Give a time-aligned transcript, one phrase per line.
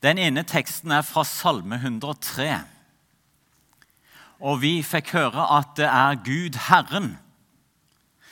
[0.00, 2.54] Den ene teksten er fra Salme 103.
[4.40, 7.12] Og vi fikk høre at det er Gud Herren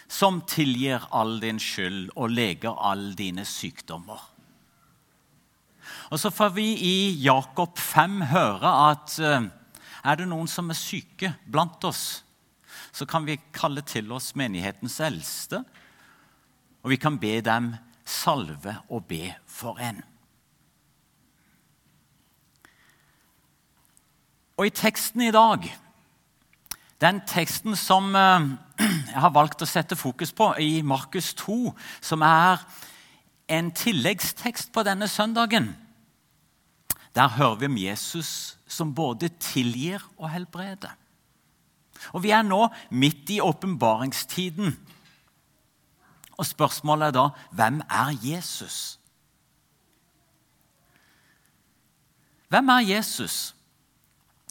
[0.09, 4.23] som tilgir all din skyld og leger all dine sykdommer.
[6.09, 9.51] Og så får vi i Jakob 5 høre at eh,
[10.09, 12.23] er det noen som er syke blant oss,
[12.93, 15.61] så kan vi kalle til oss menighetens eldste,
[16.81, 17.75] og vi kan be dem
[18.09, 20.01] salve og be for en.
[24.59, 25.69] Og i teksten i dag
[26.99, 28.47] den teksten som eh,
[29.13, 31.73] jeg har valgt å sette fokus på i Markus 2,
[32.03, 32.65] som er
[33.49, 35.71] en tilleggstekst på denne søndagen,
[37.15, 38.31] der hører vi om Jesus
[38.69, 40.93] som både tilgir og helbreder.
[42.13, 44.75] Og Vi er nå midt i åpenbaringstiden.
[46.39, 48.99] Og spørsmålet er da hvem er Jesus?
[52.49, 53.58] Hvem er Jesus?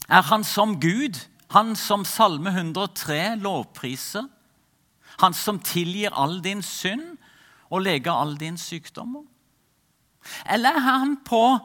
[0.08, 1.20] Er han som Gud?
[1.52, 4.28] Han som Salme 103 lovpriser.
[5.20, 7.16] Han som tilgir all din synd
[7.68, 9.24] og leger all din sykdommer.
[10.48, 11.58] Eller er han på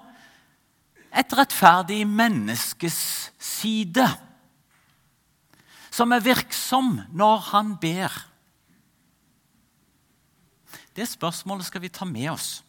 [1.14, 4.06] et rettferdig menneskes side,
[5.94, 8.16] som er virksom når han ber?
[10.96, 12.64] Det spørsmålet skal vi ta med oss.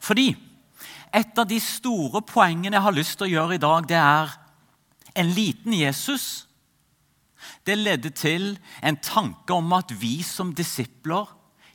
[0.00, 0.32] Fordi
[1.12, 4.34] et av de store poengene jeg har lyst til å gjøre i dag, det er
[5.18, 6.46] en liten Jesus,
[7.66, 11.28] det ledde til en tanke om at vi som disipler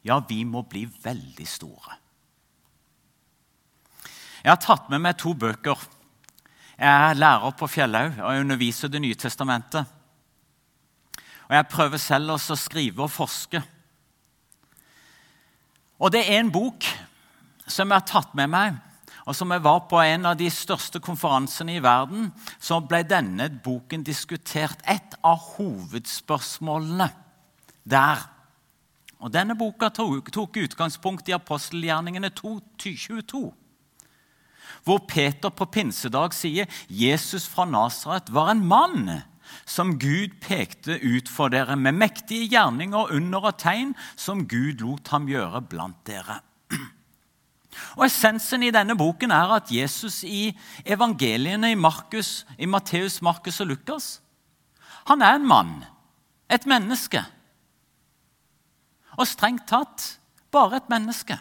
[0.03, 1.97] ja, vi må bli veldig store.
[4.43, 5.79] Jeg har tatt med meg to bøker.
[6.75, 9.85] Jeg er lærer på Fjellhaug og jeg underviser Det nye testamentet.
[11.47, 13.61] Og Jeg prøver selv også å skrive og forske.
[15.99, 16.83] Og det er en bok
[17.67, 18.75] som jeg har tatt med meg,
[19.23, 23.47] og som jeg var på en av de største konferansene i verden, så ble denne
[23.63, 24.83] boken diskutert.
[24.83, 27.07] Et av hovedspørsmålene
[27.87, 28.27] der.
[29.23, 33.43] Og Denne boka tok, tok utgangspunkt i apostelgjerningene 22,
[34.83, 39.21] hvor Peter på pinsedag sier Jesus fra Nasaret var en mann
[39.69, 45.13] som Gud pekte ut for dere, med mektige gjerninger, under og tegn som Gud lot
[45.13, 46.41] ham gjøre blant dere.
[47.95, 50.51] Og Essensen i denne boken er at Jesus i
[50.85, 54.17] evangeliene i, Markus, i Matteus, Markus og Lukas
[55.03, 55.83] han er en mann,
[56.51, 57.23] et menneske.
[59.17, 60.05] Og strengt tatt
[60.53, 61.37] bare et menneske.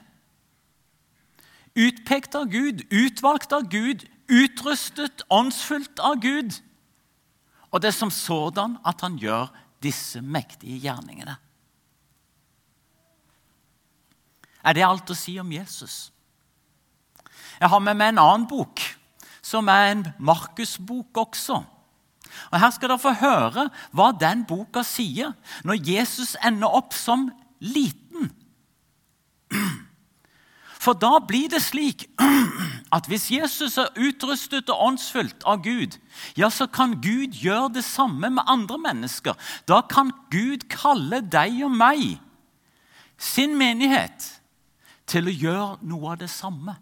[1.79, 6.59] Utpekt av Gud, utvalgt av Gud, utrustet, åndsfullt av Gud.
[7.71, 9.49] Og det er som sådan at han gjør
[9.83, 11.39] disse mektige gjerningene.
[14.63, 16.13] Er det alt å si om Jesus?
[17.63, 18.81] Jeg har med meg en annen bok,
[19.39, 21.61] som er en Markus-bok også.
[22.51, 27.29] Og Her skal dere få høre hva den boka sier når Jesus ender opp som
[27.63, 28.33] liten.
[30.83, 32.09] For da blir det slik
[32.97, 35.95] at hvis Jesus er utrustet og åndsfullt av Gud,
[36.35, 39.39] ja, så kan Gud gjøre det samme med andre mennesker.
[39.71, 42.17] Da kan Gud kalle deg og meg,
[43.23, 44.33] sin menighet,
[45.07, 46.75] til å gjøre noe av det samme.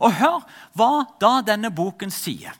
[0.00, 0.42] Og hør
[0.78, 2.54] hva da denne boken sier.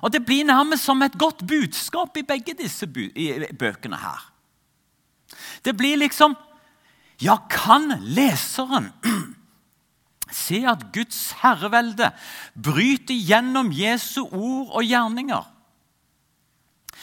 [0.00, 4.30] Og Det blir nærmest som et godt budskap i begge disse bøkene her.
[5.64, 6.36] Det blir liksom
[7.20, 8.86] Ja, kan leseren
[10.32, 12.08] se at Guds herrevelde
[12.56, 15.44] bryter gjennom Jesu ord og gjerninger?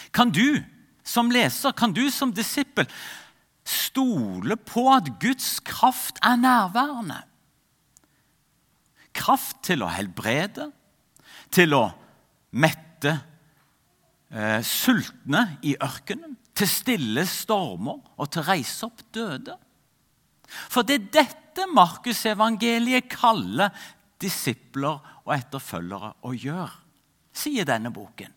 [0.10, 0.64] Kan du
[1.06, 2.90] som leser, kan du som disippel
[3.68, 7.22] stole på at Guds kraft er nærværende?
[9.18, 10.70] Kraft til å helbrede,
[11.54, 11.84] til å
[12.58, 13.14] mette
[14.30, 19.58] eh, sultne i ørkenen, til stille stormer og til å reise opp døde.
[20.48, 23.74] For det er dette Markusevangeliet kaller
[24.22, 26.74] disipler og etterfølgere å gjøre,
[27.36, 28.34] sier denne boken.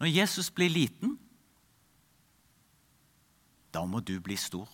[0.00, 1.16] Når Jesus blir liten,
[3.72, 4.68] da må du bli stor.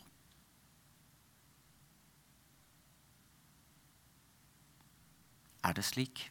[5.69, 6.23] Er det slik?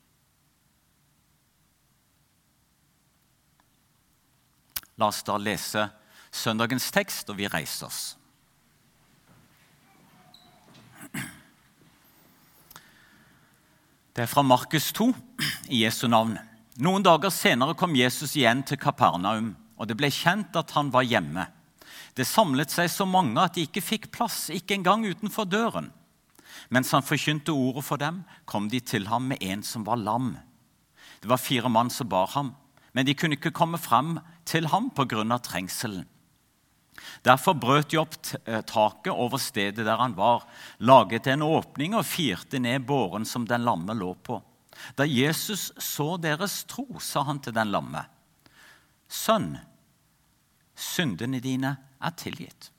[4.97, 5.83] La oss da lese
[6.33, 8.15] søndagens tekst, og vi reiser oss.
[14.17, 15.11] Det er fra Markus 2
[15.69, 16.33] i Jesu navn.
[16.81, 21.05] Noen dager senere kom Jesus igjen til Kapernaum, og det ble kjent at han var
[21.05, 21.45] hjemme.
[22.17, 25.91] Det samlet seg så mange at de ikke fikk plass, ikke engang utenfor døren.
[26.69, 30.35] Mens han forkynte ordet for dem, kom de til ham med en som var lam.
[31.21, 32.53] Det var fire mann som bar ham,
[32.93, 35.37] men de kunne ikke komme frem til ham pga.
[35.39, 36.05] trengselen.
[37.21, 38.15] Derfor brøt de opp
[38.45, 40.45] eh, taket over stedet der han var,
[40.79, 44.41] laget en åpning og firte ned båren som den lamme lå på.
[44.97, 48.05] Da Jesus så deres tro, sa han til den lamme,
[49.07, 49.55] Sønn,
[50.75, 52.71] syndene dine er tilgitt.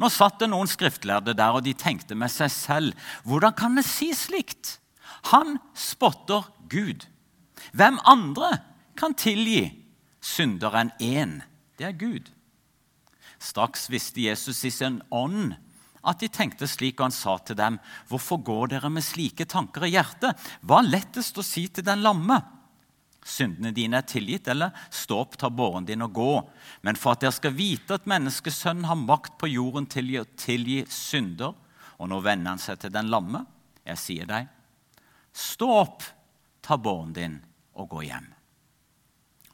[0.00, 3.84] Nå satt det noen skriftlærde der, og de tenkte med seg selv, hvordan kan det
[3.88, 4.78] si slikt?
[5.32, 7.06] Han spotter Gud.
[7.76, 8.56] Hvem andre
[8.96, 9.68] kan tilgi
[10.24, 11.36] syndere enn én?
[11.76, 12.30] Det er Gud.
[13.42, 15.56] Straks visste Jesus i sin ånd
[16.06, 17.78] at de tenkte slik, og han sa til dem,
[18.08, 21.98] 'Hvorfor går dere med slike tanker i hjertet?' Hva er lettest å si til den
[21.98, 22.42] lamme?
[23.26, 26.32] Syndene dine er tilgitt, eller stå opp, ta båren din og gå.
[26.86, 30.84] Men for at dere skal vite at menneskesønnen har makt på jorden til å tilgi
[30.92, 31.56] synder,
[31.98, 33.42] og nå vender han seg til den lamme,
[33.86, 34.46] jeg sier deg,
[35.34, 36.06] stå opp,
[36.62, 37.36] ta båren din
[37.74, 38.30] og gå hjem.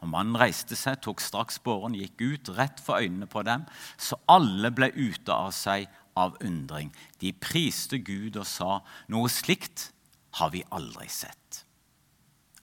[0.02, 3.64] Og Mannen reiste seg, tok straks båren, gikk ut rett for øynene på dem,
[3.96, 5.86] så alle ble ute av seg
[6.18, 6.90] av undring.
[7.22, 9.92] De priste Gud og sa, noe slikt
[10.40, 11.62] har vi aldri sett.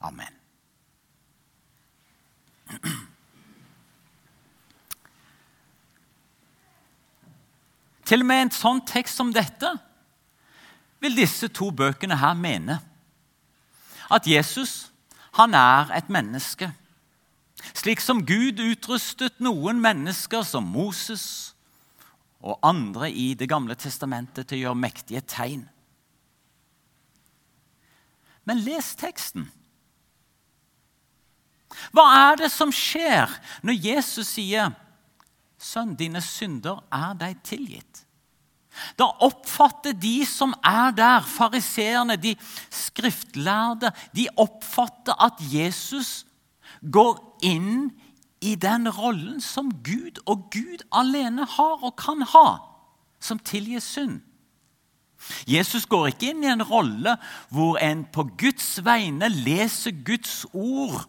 [0.04, 0.39] Amen.
[8.10, 9.70] Til og med en sånn tekst som dette
[11.00, 12.80] vil disse to bøkene her mene.
[14.10, 14.90] At Jesus,
[15.38, 16.72] han er et menneske
[17.76, 21.54] slik som Gud utrustet noen mennesker som Moses
[22.40, 25.66] og andre i Det gamle testamentet til å gjøre mektige tegn.
[28.48, 29.50] Men les teksten.
[31.92, 33.30] Hva er det som skjer
[33.62, 34.72] når Jesus sier,
[35.60, 38.06] 'Sønn, dine synder er deg tilgitt'?
[38.96, 42.36] Da oppfatter de som er der, fariseerne, de
[42.70, 46.24] skriftlærde, de oppfatter at Jesus
[46.80, 47.90] går inn
[48.40, 52.48] i den rollen som Gud og Gud alene har og kan ha,
[53.20, 54.20] som tilgir synd.
[55.44, 57.18] Jesus går ikke inn i en rolle
[57.52, 61.02] hvor en på Guds vegne leser Guds ord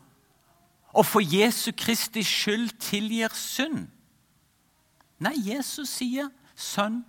[0.93, 3.87] og for Jesu Kristi skyld tilgir synd.
[5.21, 7.05] Nei, Jesus sier, 'Sønn,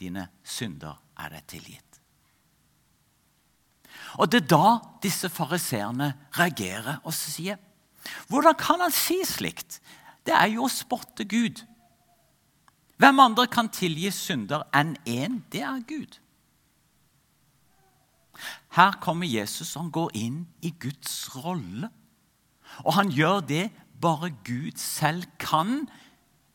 [0.00, 2.00] dine synder er deg tilgitt'.
[4.18, 7.56] Og Det er da disse fariseerne reagerer og sier
[8.28, 9.80] hvordan kan han si slikt?
[10.26, 11.64] Det er jo å spotte Gud.
[13.00, 15.42] Hvem andre kan tilgi synder enn én?
[15.52, 16.20] Det er Gud.
[18.76, 21.90] Her kommer Jesus, han går inn i Guds rolle.
[22.82, 23.68] Og han gjør det
[24.00, 25.84] bare Gud selv kan,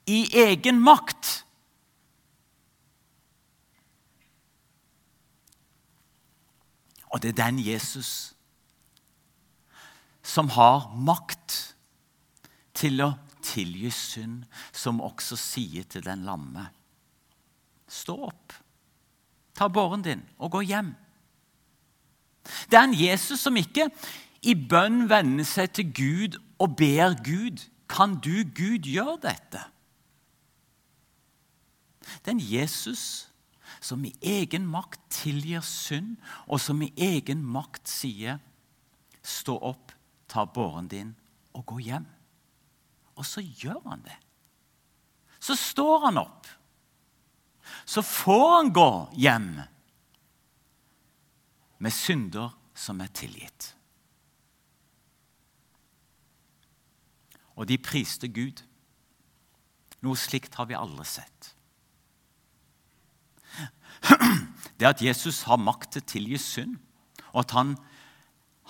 [0.10, 1.44] i egen makt.
[7.14, 8.34] Og det er den Jesus
[10.26, 11.76] som har makt
[12.78, 13.14] til å
[13.46, 14.44] tilgi synd,
[14.76, 16.70] som også sier til den lamme
[17.90, 18.54] Stå opp,
[19.58, 20.92] ta båren din og gå hjem.
[22.70, 23.88] Det er en Jesus som ikke
[24.42, 29.64] i bønn vender seg til Gud og ber Gud Kan du, Gud, gjøre dette?
[32.22, 33.30] Det er en Jesus
[33.82, 38.40] som i egen makt tilgir synd, og som i egen makt sier
[39.26, 39.92] Stå opp,
[40.32, 41.12] ta båren din
[41.54, 42.06] og gå hjem.
[43.20, 44.16] Og så gjør han det.
[45.44, 46.48] Så står han opp.
[47.86, 49.50] Så får han gå hjem
[51.84, 53.74] med synder som er tilgitt.
[57.60, 58.64] Og de priste Gud.
[60.06, 61.54] Noe slikt har vi aldri sett.
[64.80, 66.78] Det at Jesus har makt til å tilgi synd,
[67.34, 67.74] og at han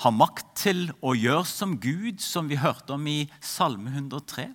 [0.01, 4.47] har makt til å gjøre som Gud, som vi hørte om i Salme 103,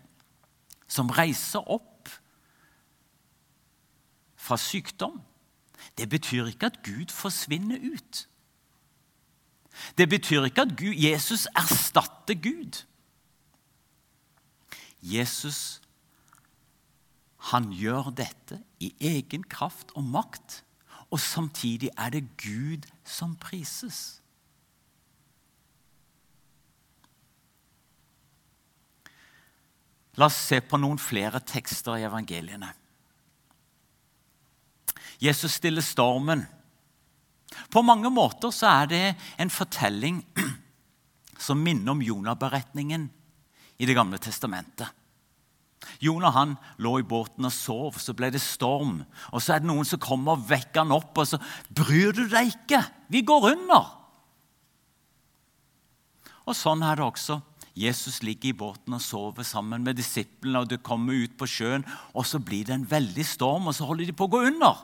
[0.90, 2.10] som reiser opp
[4.40, 5.20] fra sykdom.
[5.94, 8.24] Det betyr ikke at Gud forsvinner ut.
[9.98, 12.82] Det betyr ikke at Jesus erstatter Gud.
[15.04, 15.80] Jesus
[17.50, 20.62] han gjør dette i egen kraft og makt,
[21.12, 24.22] og samtidig er det Gud som prises.
[30.16, 32.70] La oss se på noen flere tekster i evangeliene.
[35.20, 36.46] Jesus stiller stormen.
[37.70, 39.02] På mange måter så er det
[39.38, 40.22] en fortelling
[41.46, 43.10] som minner om Jonah-beretningen
[43.78, 44.88] i Det gamle testamentet.
[46.00, 49.02] Jonah han lå i båten og sov, så ble det storm.
[49.32, 52.24] Og så er det noen som kommer og vekker han opp, og så bryr du
[52.30, 52.80] deg ikke.
[53.12, 53.90] Vi går under.
[56.44, 57.40] Og sånn er det også.
[57.74, 61.86] Jesus ligger i båten og sover sammen med disiplene, og du kommer ut på sjøen,
[62.14, 64.82] og så blir det en veldig storm, og så holder de på å gå under.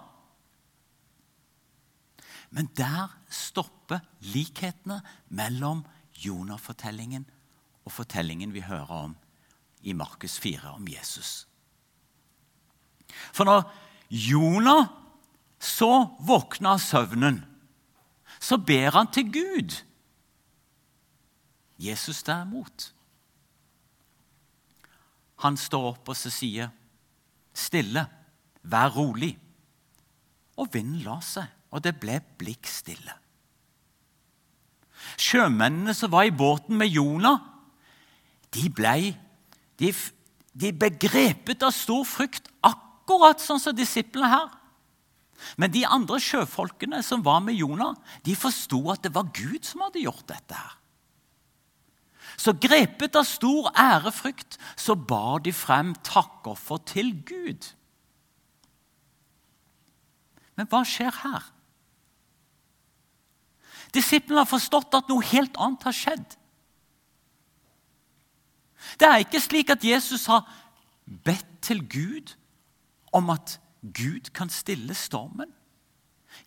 [2.51, 4.99] Men der stopper likhetene
[5.31, 5.85] mellom
[6.19, 7.29] Jonah-fortellingen
[7.85, 9.17] og fortellingen vi hører om
[9.83, 11.47] i Markus 4 om Jesus.
[13.33, 13.65] For når
[14.11, 14.87] Jonah
[15.61, 17.43] så våkner av søvnen,
[18.41, 19.77] så ber han til Gud.
[21.81, 22.91] Jesus derimot
[25.41, 26.69] Han står opp og så sier,
[27.55, 28.05] 'Stille,
[28.63, 29.39] vær rolig.'
[30.61, 33.15] Og vinden la seg, og det ble blikk stille.
[35.17, 37.41] Sjømennene som var i båten med Jonah,
[38.55, 39.13] de ble
[39.81, 39.93] de,
[40.53, 44.51] de begrepet av stor frykt, akkurat sånn som disiplene her.
[45.57, 49.87] Men de andre sjøfolkene som var med Jonah, de forsto at det var Gud som
[49.87, 50.57] hadde gjort dette.
[50.59, 50.77] her.
[52.41, 57.67] Så grepet av stor ærefrykt så bar de frem takkoffer til Gud.
[60.57, 61.49] Men hva skjer her?
[63.97, 66.37] Disiplene har forstått at noe helt annet har skjedd.
[69.01, 70.47] Det er ikke slik at Jesus har
[71.25, 72.35] bedt til Gud
[73.13, 75.53] om at Gud kan stille stormen.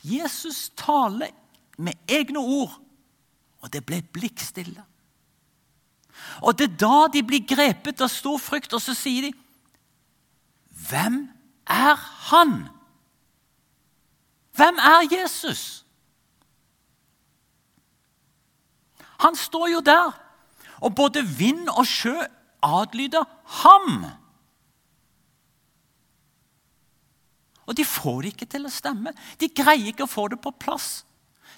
[0.04, 1.28] Jesus taler
[1.78, 2.80] med egne ord,
[3.62, 4.84] og det ble blikkstille.
[6.42, 9.34] Og Det er da de blir grepet av stor frykt, og så sier de
[10.90, 11.30] Hvem
[11.70, 11.96] er
[12.30, 12.68] han?
[14.54, 15.86] Hvem er Jesus?
[19.20, 20.12] Han står jo der
[20.84, 22.16] og både vind og sjø
[22.64, 23.24] adlyder
[23.64, 24.04] ham.
[27.64, 29.14] Og de får det ikke til å stemme.
[29.40, 31.06] De greier ikke å få det på plass.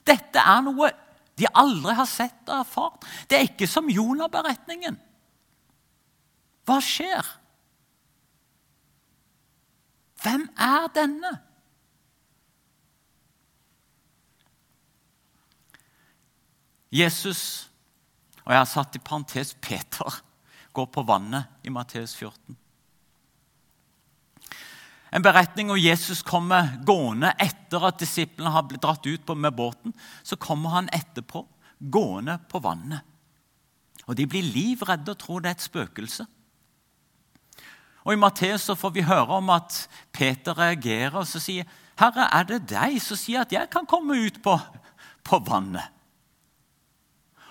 [0.05, 0.91] Dette er noe
[1.35, 3.07] de aldri har sett og erfart.
[3.27, 4.99] Det er ikke som Jonah-beretningen.
[6.65, 7.33] Hva skjer?
[10.21, 11.33] Hvem er denne?
[16.95, 17.41] Jesus
[18.45, 20.21] og jeg har satt i parentes Peter
[20.75, 22.57] går på vannet i Matteus 14.
[25.15, 29.93] En beretning om Jesus kommer gående etter at disiplene har blitt dratt ut med båten.
[30.23, 31.45] Så kommer han etterpå,
[31.79, 32.99] gående på vannet.
[34.05, 36.25] Og De blir livredde og tror det er et spøkelse.
[38.05, 42.43] Og I Matteus får vi høre om at Peter reagerer og så sier Herre, er
[42.43, 44.59] det deg som sier at jeg kan komme ut på,
[45.23, 45.94] på vannet?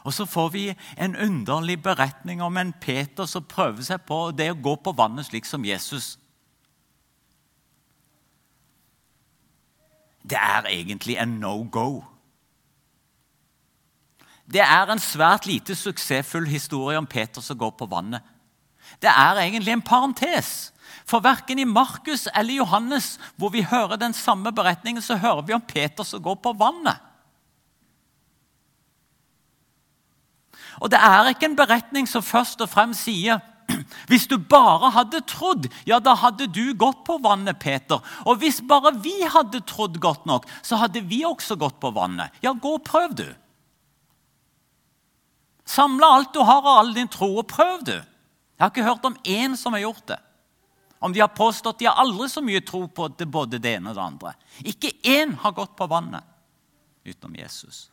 [0.04, 0.64] Og så får vi
[1.00, 5.30] en underlig beretning om en Peter som prøver seg på det å gå på vannet
[5.30, 6.18] slik som Jesus.
[10.25, 12.04] Det er egentlig en no go.
[14.44, 18.20] Det er en svært lite suksessfull historie om Peter som går på vannet.
[19.00, 20.73] Det er egentlig en parentes.
[21.08, 25.56] For verken i Markus eller Johannes, hvor vi hører den samme beretningen, så hører vi
[25.56, 27.00] om Peter som går på vannet.
[30.82, 33.42] Og det er ikke en beretning som først og fremst sier
[34.10, 38.02] hvis du bare hadde trodd, ja, da hadde du gått på vannet, Peter.
[38.28, 42.34] Og hvis bare vi hadde trodd godt nok, så hadde vi også gått på vannet.
[42.44, 43.28] Ja, gå og prøv, du.
[45.64, 47.96] Samle alt du har av all din tro, og prøv, du.
[47.96, 50.20] Jeg har ikke hørt om én som har gjort det.
[51.04, 53.98] Om de har påstått de har aldri så mye tro på både det ene og
[53.98, 54.36] det andre.
[54.64, 56.24] Ikke én har gått på vannet
[57.04, 57.90] utenom Jesus.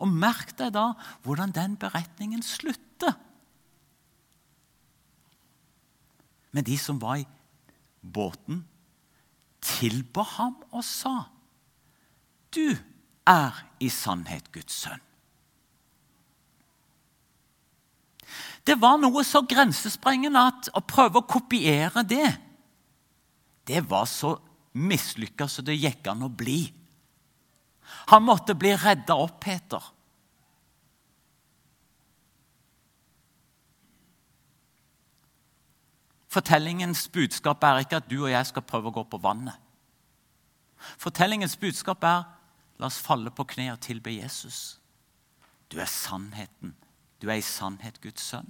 [0.00, 0.92] Og merk deg da
[1.24, 3.16] hvordan den beretningen slutter.
[6.52, 7.26] Men de som var i
[8.02, 8.64] båten,
[9.62, 11.30] tilba ham og sa,
[12.52, 12.76] 'Du
[13.26, 15.00] er i sannhet Guds sønn'.
[18.66, 22.38] Det var noe så grensesprengende at å prøve å kopiere det,
[23.66, 24.36] det var så
[24.72, 26.72] mislykka som det gikk an å bli.
[27.84, 29.82] Han måtte bli redda opp, Peter.
[36.32, 39.58] Fortellingens budskap er ikke at du og jeg skal prøve å gå på vannet.
[40.98, 42.24] Fortellingens budskap er
[42.80, 44.80] la oss falle på kne og tilbe Jesus.
[45.68, 46.74] Du er sannheten.
[47.20, 48.48] Du er i sannhet Guds sønn.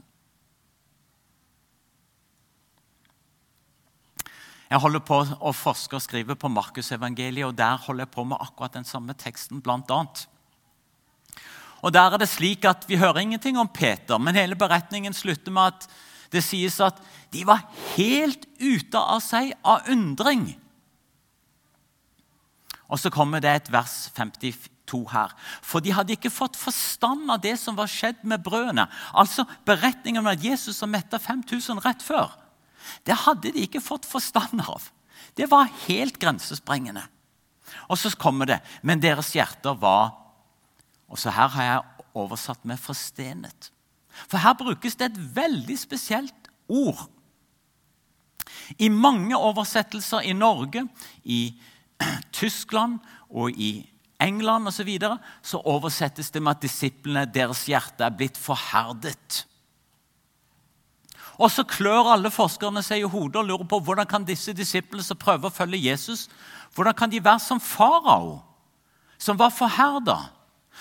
[4.72, 8.40] Jeg holder på å forske og skrive på Markusevangeliet, og der holder jeg på med
[8.40, 10.22] akkurat den samme teksten, blant annet.
[11.84, 15.52] Og der er det slik at Vi hører ingenting om Peter, men hele beretningen slutter
[15.52, 15.88] med at
[16.32, 16.96] det sies at
[17.34, 17.66] de var
[17.98, 20.54] helt ute av seg av undring.
[22.88, 25.36] Og så kommer det et vers 52 her.
[25.60, 28.88] For de hadde ikke fått forstand av det som var skjedd med brødene.
[29.12, 32.32] Altså beretningen om at Jesus har metta 5000 rett før.
[33.06, 34.90] Det hadde de ikke fått forstand av.
[35.38, 37.04] Det var helt grensesprengende.
[37.88, 40.12] Og så kommer det Men deres hjerter var
[41.08, 43.70] Og så her har jeg oversatt med 'forstenet'.
[44.28, 47.08] For her brukes det et veldig spesielt ord.
[48.78, 50.88] I mange oversettelser i Norge,
[51.24, 51.54] i
[52.32, 52.98] Tyskland
[53.30, 54.76] og i England osv.
[54.76, 59.46] Så, videre, så oversettes det med at disiplene, deres hjerte er blitt forherdet.
[61.42, 65.02] Og så klør alle forskerne seg i hodet og lurer på hvordan kan disse disiplene
[65.02, 66.28] som prøver å følge Jesus,
[66.76, 68.36] hvordan kan de være som farao,
[69.18, 70.18] som var forherda,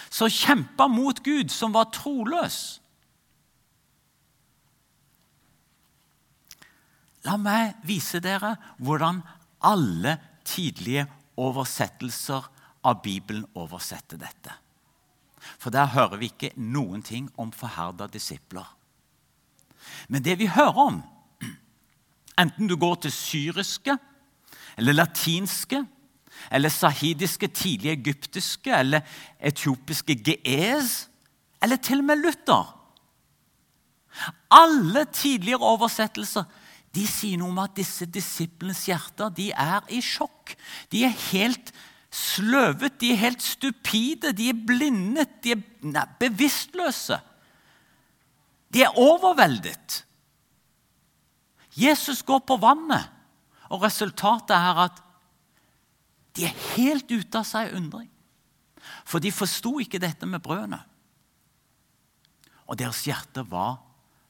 [0.09, 2.77] som kjempa mot Gud, som var troløs?
[7.25, 9.21] La meg vise dere hvordan
[9.65, 10.15] alle
[10.45, 11.05] tidlige
[11.41, 12.47] oversettelser
[12.85, 14.53] av Bibelen oversetter dette.
[15.61, 18.65] For der hører vi ikke noen ting om forherda disipler.
[20.09, 21.01] Men det vi hører om,
[22.39, 23.97] enten du går til syriske
[24.77, 25.83] eller latinske
[26.51, 29.01] eller sahidiske, tidlig egyptiske eller
[29.39, 31.09] etiopiske gees
[31.61, 32.77] eller til og med Luther
[34.51, 36.43] Alle tidligere oversettelser
[36.91, 40.57] de sier noe om at disse disiplenes hjerter de er i sjokk.
[40.91, 41.71] De er helt
[42.11, 47.21] sløvet, de er helt stupide, de er blindet, de er bevisstløse.
[48.73, 50.05] De er overveldet.
[51.75, 53.09] Jesus går på vannet,
[53.71, 55.01] og resultatet er at
[56.35, 58.09] de er helt ute av seg undring.
[59.05, 60.79] For de forsto ikke dette med brødene.
[62.71, 63.81] Og deres hjerte var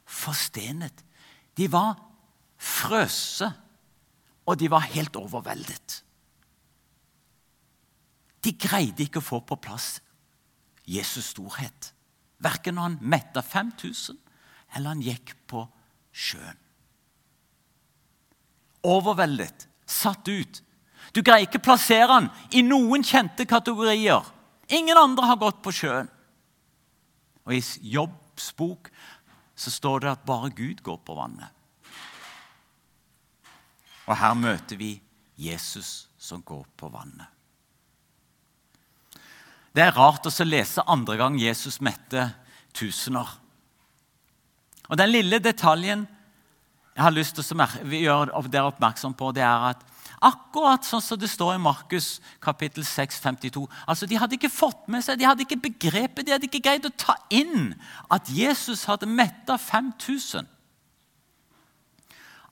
[0.10, 1.04] forstenet.
[1.58, 1.94] De var
[2.58, 3.52] frøse,
[4.46, 6.02] og de var helt overveldet.
[8.42, 10.00] De greide ikke å få på plass
[10.90, 11.92] Jesus' storhet.
[12.42, 14.18] Verken når han metta 5000,
[14.76, 15.66] eller han gikk på
[16.12, 16.58] sjøen.
[18.88, 20.62] Overveldet, satt ut.
[21.14, 24.26] Du greier ikke plassere han i noen kjente kategorier.
[24.72, 26.10] Ingen andre har gått på sjøen.
[27.46, 27.62] Og I
[27.94, 28.90] Jobbs bok
[29.58, 31.52] så står det at bare Gud går på vannet.
[34.08, 34.96] Og her møter vi
[35.38, 37.28] Jesus som går på vannet.
[39.72, 42.26] Det er rart å lese andre gang Jesus mette
[42.76, 43.41] tusener.
[44.92, 46.04] Og Den lille detaljen
[46.92, 49.86] jeg har lyst til å gjøre dere oppmerksom på, det er at
[50.22, 54.90] akkurat sånn som det står i Markus kapittel 6, 52 altså De hadde ikke fått
[54.92, 57.72] med seg, de hadde ikke begrepet, de hadde ikke greid å ta inn
[58.12, 60.50] at Jesus hadde metta 5000.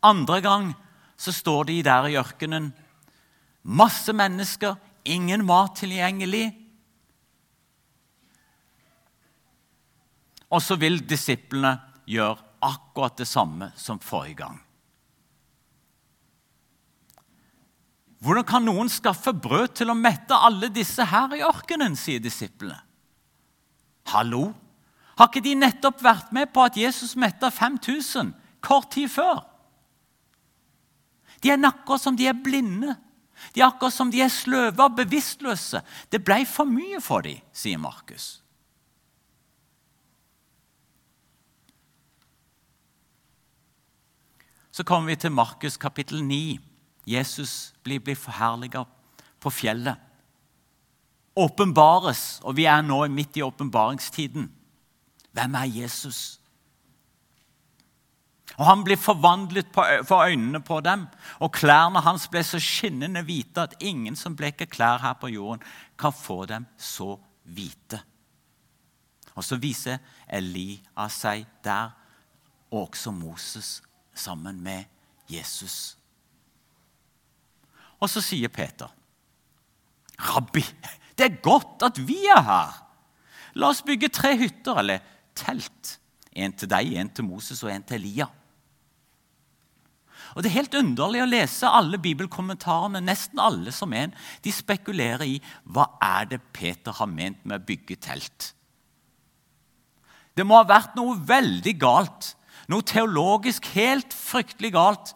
[0.07, 0.71] Andre gang
[1.19, 2.71] så står de der i ørkenen.
[3.67, 6.47] Masse mennesker, ingen mat tilgjengelig.
[10.49, 11.75] Og så vil disiplene
[12.09, 14.57] gjør akkurat det samme som forrige gang.
[18.19, 22.81] Hvordan kan noen skaffe brød til å mette alle disse her i ørkenen, sier disiplene.
[24.11, 24.49] Hallo?
[25.19, 28.33] Har ikke de nettopp vært med på at Jesus metta 5000
[28.65, 29.45] kort tid før?
[31.39, 32.97] De er akkurat som de er blinde.
[33.55, 35.79] De er akkurat som de er sløve og bevisstløse.
[36.11, 38.39] Det ble for mye for dem, sier Markus.
[44.79, 46.59] Så kommer vi til Markus kapittel 9.
[47.03, 48.87] Jesus blir, blir forherliget
[49.43, 49.97] på fjellet.
[51.35, 54.45] Åpenbares, og vi er nå midt i åpenbaringstiden.
[55.35, 56.39] Hvem er Jesus?
[58.55, 59.67] Og Han blir forvandlet
[60.07, 61.03] for øynene på dem,
[61.39, 65.59] og klærne hans ble så skinnende hvite at ingen som bleker klær her på jorden,
[65.99, 67.99] kan få dem så hvite.
[69.35, 71.91] Og Så viser Elia seg der,
[72.71, 73.81] og også Moses
[74.19, 74.85] sammen med
[75.29, 75.97] Jesus.
[77.99, 78.87] Og så sier Peter,
[80.19, 80.63] 'Rabbi,
[81.17, 82.83] det er godt at vi er her.'
[83.55, 84.99] 'La oss bygge tre hytter, eller
[85.35, 85.99] telt.'
[86.39, 88.27] En til deg, en til Moses og en til Elia.
[90.35, 94.13] Og Det er helt underlig å lese alle bibelkommentarene, nesten alle som en.
[94.45, 98.53] De spekulerer i hva er det Peter har ment med å bygge telt.
[100.37, 102.35] Det må ha vært noe veldig galt
[102.69, 105.13] noe teologisk helt fryktelig galt.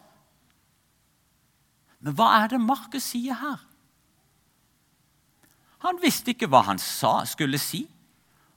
[2.04, 3.62] Men hva er det Markus sier her?
[5.84, 7.84] Han visste ikke hva han sa, skulle si.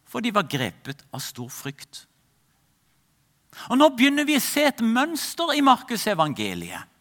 [0.08, 2.06] For de var grepet av stor frykt.
[3.72, 6.94] Og Nå begynner vi å se et mønster i Markusevangeliet.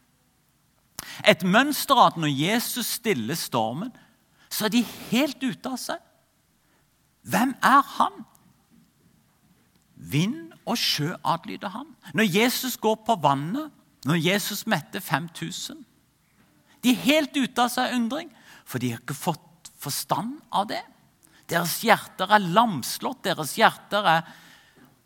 [1.26, 3.92] Et mønster at når Jesus stiller stormen,
[4.50, 6.02] så er de helt ute av seg.
[7.26, 8.24] Hvem er han?
[9.96, 11.88] Vind og sjø adlyder han.
[12.14, 13.70] Når Jesus går på vannet,
[14.06, 15.82] når Jesus metter 5000
[16.84, 18.28] De er helt ute av seg undring,
[18.64, 20.82] for de har ikke fått forstand av det.
[21.50, 24.28] Deres hjerter er lamslått, deres hjerter er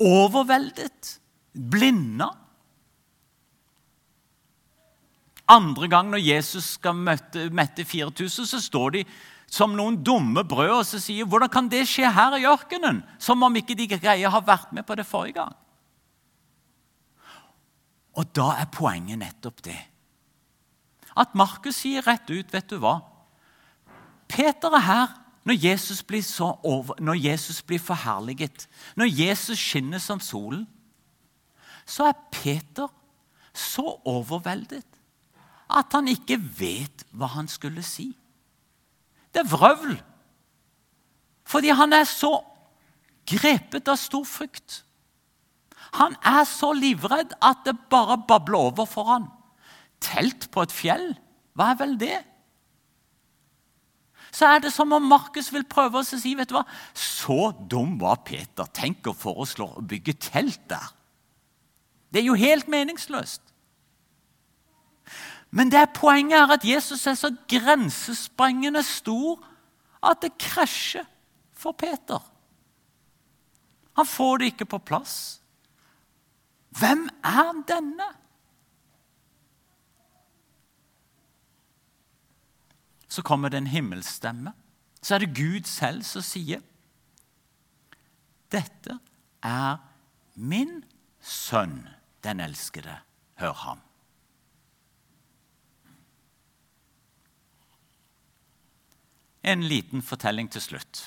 [0.00, 1.14] overveldet,
[1.52, 2.30] blinda.
[5.50, 9.04] Andre gang når Jesus skal møtte mette 4000, så står de
[9.50, 13.02] som noen dumme brød og så sier hvordan kan det skje her i ørkenen?
[13.18, 15.56] Som om ikke de greier har vært med på det forrige gang.
[18.14, 19.78] Og da er poenget nettopp det.
[21.18, 23.00] At Markus sier rett ut, vet du hva?
[24.30, 25.16] Peter er her
[25.48, 26.22] når Jesus blir,
[26.62, 30.66] over, når Jesus blir forherliget, når Jesus skinner som solen.
[31.86, 32.86] Så er Peter
[33.50, 34.99] så overveldet
[35.78, 38.10] at han ikke vet hva han skulle si.
[39.30, 39.96] Det er vrøvl.
[41.50, 42.32] Fordi han er så
[43.30, 44.82] grepet av stor frykt.
[45.98, 49.28] Han er så livredd at det bare babler over for han.
[50.02, 51.08] Telt på et fjell,
[51.58, 52.18] hva er vel det?
[54.30, 57.96] Så er det som om Markus vil prøve å si vet du hva, Så dum
[57.98, 58.68] var Peter.
[58.70, 60.94] Tenk å foreslå å bygge telt der.
[62.10, 63.42] Det er jo helt meningsløst.
[65.50, 69.42] Men det poenget er at Jesus er så grensesprengende stor
[70.02, 71.04] at det krasjer
[71.52, 72.22] for Peter.
[73.96, 75.42] Han får det ikke på plass.
[76.78, 78.06] Hvem er denne?
[83.08, 84.52] Så kommer det en himmelstemme.
[85.02, 86.62] Så er det Gud selv som sier
[88.50, 88.98] Dette
[89.46, 89.76] er
[90.34, 90.80] min
[91.20, 91.88] sønn,
[92.24, 92.96] den elskede.
[93.38, 93.80] Hør ham.
[99.42, 101.04] En liten fortelling til slutt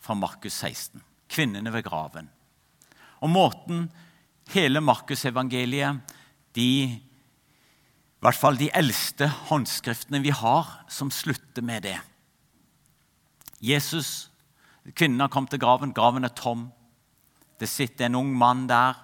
[0.00, 1.02] fra Markus 16.
[1.30, 2.30] Kvinnene ved graven.
[3.20, 3.86] Og måten
[4.50, 6.00] hele Markusevangeliet,
[6.56, 6.70] de
[8.20, 11.96] i hvert fall de eldste håndskriftene vi har, som slutter med det.
[13.60, 14.30] Jesus,
[14.96, 15.94] Kvinnen har kommet til graven.
[15.94, 16.70] Graven er tom.
[17.60, 18.98] Det sitter en ung mann der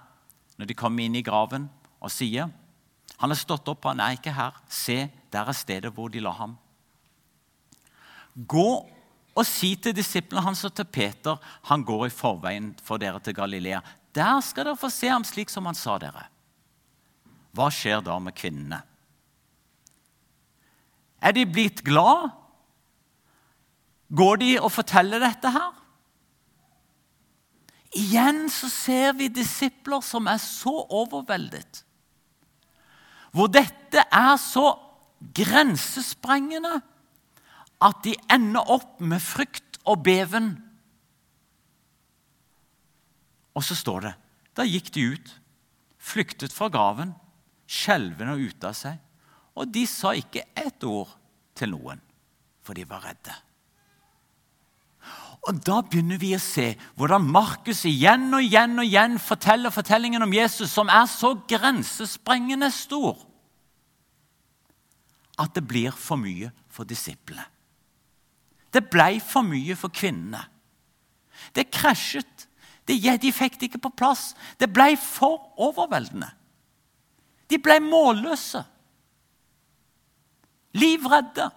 [0.57, 1.69] når de kommer inn i graven,
[2.01, 2.49] og sier
[3.21, 4.57] Han er stått opp, han er ikke her.
[4.69, 6.57] Se, der er stedet hvor de la ham.
[8.37, 8.71] Gå
[9.37, 13.37] og si til disiplene hans og til Peter han går i forveien for dere til
[13.37, 13.81] Galilea.
[14.17, 16.29] Der skal dere få se ham slik som han sa dere.
[17.57, 18.83] Hva skjer da med kvinnene?
[21.21, 22.29] Er de blitt glad?
[24.13, 25.73] Går de og forteller dette her?
[27.97, 31.81] Igjen så ser vi disipler som er så overveldet.
[33.33, 34.75] Hvor dette er så
[35.37, 36.77] grensesprengende
[37.85, 40.55] at de ender opp med frykt og beven.
[43.57, 44.15] Og så står det
[44.57, 45.33] da gikk de ut,
[46.01, 47.11] flyktet fra graven,
[47.69, 49.01] skjelvende og ute av seg.
[49.57, 51.11] Og de sa ikke ett ord
[51.57, 52.01] til noen,
[52.65, 53.35] for de var redde.
[55.47, 60.25] Og Da begynner vi å se hvordan Markus igjen og igjen og igjen forteller fortellingen
[60.25, 63.21] om Jesus, som er så grensesprengende stor
[65.39, 67.45] at det blir for mye for disiplene.
[68.77, 70.43] Det ble for mye for kvinnene.
[71.57, 72.45] Det krasjet.
[72.87, 74.35] De fikk det ikke på plass.
[74.61, 76.29] Det ble for overveldende.
[77.49, 78.61] De ble målløse.
[80.77, 81.49] Livredde.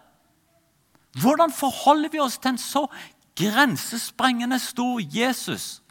[1.19, 2.85] Hvordan forholder vi oss til en så
[3.35, 5.81] grensesprengende stor Jesus?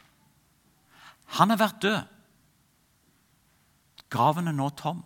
[1.36, 2.00] Han har vært død.
[4.08, 5.02] Graven er nå tom.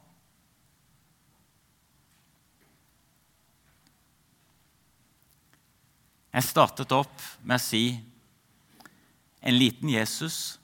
[6.33, 7.85] Jeg startet opp med å si
[9.43, 10.59] en liten Jesus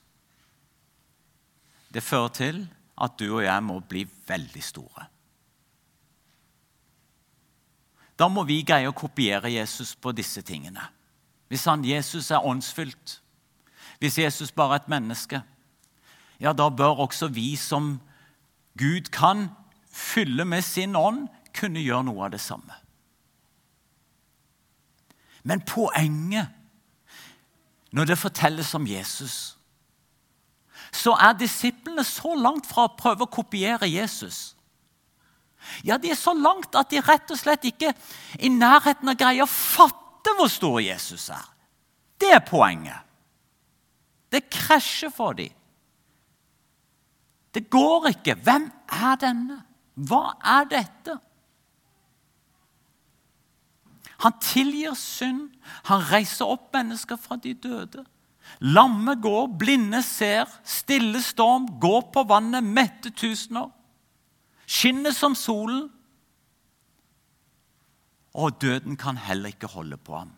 [1.89, 2.59] Det fører til
[2.99, 5.05] at du og jeg må bli veldig store.
[8.19, 10.83] Da må vi greie å kopiere Jesus på disse tingene.
[11.49, 13.15] Hvis han Jesus er åndsfylt,
[14.03, 15.39] hvis Jesus bare er et menneske,
[16.39, 17.95] ja, da bør også vi som
[18.77, 19.47] Gud kan
[19.89, 22.75] fylle med sin ånd, kunne gjøre noe av det samme.
[25.43, 26.47] Men poenget
[27.91, 29.57] når det fortelles om Jesus,
[30.93, 34.55] så er disiplene så langt fra å prøve å kopiere Jesus.
[35.83, 37.93] Ja, De er så langt at de rett og slett ikke
[38.39, 41.45] i nærheten av greier å fatte hvor stor Jesus er.
[42.19, 43.05] Det er poenget.
[44.31, 45.53] Det krasjer for dem.
[47.53, 48.35] Det går ikke.
[48.45, 49.57] Hvem er denne?
[49.95, 51.17] Hva er dette?
[54.19, 55.49] Han tilgir synd.
[55.87, 58.03] Han reiser opp mennesker fra de døde.
[58.59, 63.69] Lamme går, blinde ser, stille storm, går på vannet, mette tusener.
[64.69, 65.87] Skinner som solen.
[68.33, 70.33] Og døden kan heller ikke holde på ham.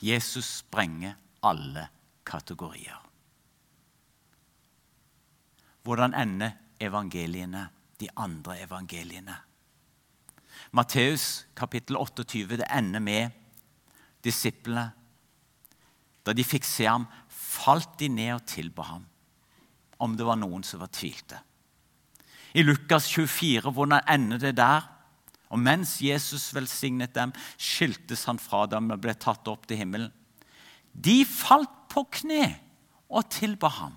[0.00, 1.14] Jesus sprenger
[1.44, 1.88] alle
[2.24, 2.96] kategorier.
[5.82, 7.68] Hvordan ender evangeliene,
[8.00, 9.36] de andre evangeliene?
[10.76, 13.36] Matteus kapittel 28 det ender med
[14.24, 14.90] disiplene.
[16.24, 19.04] Da de fikk se ham, falt de ned og tilba ham,
[20.00, 21.40] om det var noen som var tvilte.
[22.54, 24.86] I Lukas 24, hvordan ender det der?
[25.50, 30.12] Og mens Jesus velsignet dem, skiltes han fra dem og ble tatt opp til himmelen.
[30.92, 32.44] De falt på kne
[33.10, 33.96] og tilba ham.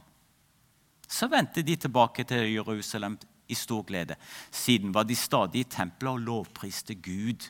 [1.14, 4.16] Så vendte de tilbake til Jerusalem i stor glede.
[4.52, 7.50] Siden var de stadig i tempelet og lovpriste Gud.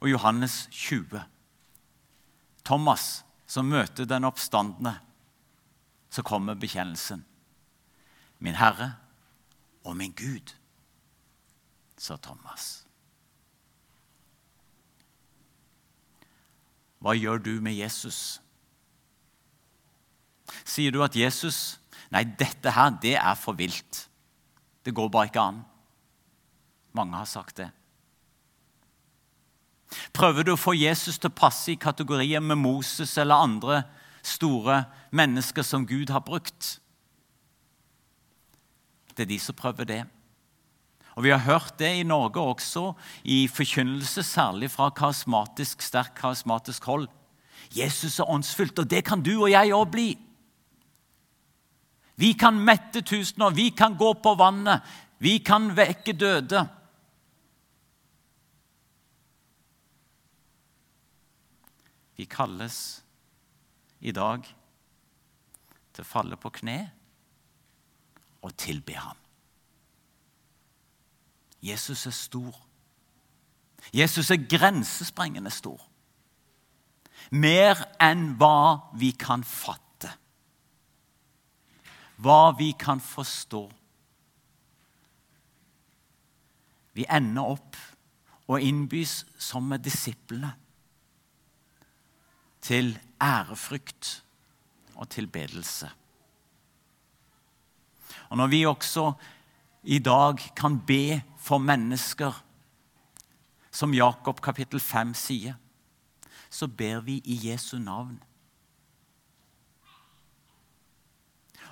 [0.00, 1.22] Og Johannes 20.
[2.64, 4.94] Thomas som møter den oppstandende.
[6.10, 7.24] Så kommer bekjennelsen.
[8.38, 8.92] Min Herre
[9.84, 10.54] og min Gud
[11.98, 12.86] sa Thomas.
[17.00, 18.40] Hva gjør du med Jesus?
[20.64, 21.78] Sier du at Jesus
[22.10, 24.08] Nei, dette her, det er for vilt.
[24.82, 25.60] Det går bare ikke an.
[26.98, 27.68] Mange har sagt det.
[30.14, 33.82] Prøver du å få Jesus til å passe i kategorier med Moses eller andre
[34.26, 34.84] store
[35.14, 36.80] mennesker som Gud har brukt?
[39.14, 40.02] Det er de som prøver det.
[41.14, 46.84] Og Vi har hørt det i Norge også, i forkynnelse, særlig fra karismatisk, sterkt karismatisk
[46.84, 47.08] hold.
[47.76, 50.08] Jesus er åndsfylt, og det kan du og jeg òg bli.
[52.20, 54.84] Vi kan mette tusener, vi kan gå på vannet,
[55.18, 56.66] vi kan vekke døde.
[62.16, 62.76] Vi kalles
[64.04, 64.44] i dag
[65.94, 66.78] til å falle på kne
[68.44, 69.16] og tilbe ham.
[71.64, 72.56] Jesus er stor.
[73.96, 75.80] Jesus er grensesprengende stor.
[77.32, 79.89] Mer enn hva vi kan fatte.
[82.20, 83.62] Hva vi kan forstå.
[86.92, 87.78] Vi ender opp
[88.50, 90.50] og innbys som med disiplene
[92.60, 94.18] til ærefrykt
[94.98, 95.88] og tilbedelse.
[98.28, 99.12] Og når vi også
[99.82, 102.44] i dag kan be for mennesker,
[103.70, 105.54] som Jakob kapittel 5 sier,
[106.50, 108.18] så ber vi i Jesu navn.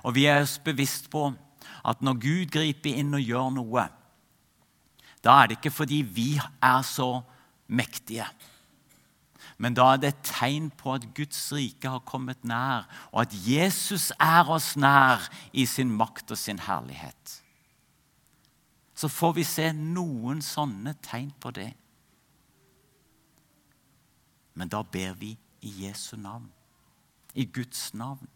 [0.04, 1.30] Og vi er oss bevisst på
[1.88, 3.88] at når Gud griper inn og gjør noe,
[5.24, 7.08] da er det ikke fordi vi er så
[7.66, 8.28] mektige.
[9.58, 13.34] Men da er det et tegn på at Guds rike har kommet nær, og at
[13.34, 17.40] Jesus er oss nær i sin makt og sin herlighet
[18.98, 21.70] så får vi se noen sånne tegn på det.
[24.58, 26.48] Men da ber vi i Jesu navn,
[27.38, 28.26] i Guds navn.